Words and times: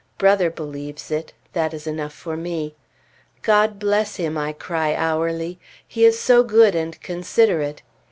Brother 0.17 0.49
believes 0.49 1.11
it. 1.11 1.31
That 1.53 1.75
is 1.75 1.85
enough 1.85 2.11
for 2.11 2.35
me. 2.35 2.73
God 3.43 3.77
bless 3.77 4.15
him! 4.15 4.35
I 4.35 4.51
cry 4.51 4.95
hourly. 4.95 5.59
He 5.87 6.05
is 6.05 6.17
so 6.19 6.41
good 6.43 6.73
and 6.73 6.99
considerate. 7.01 7.83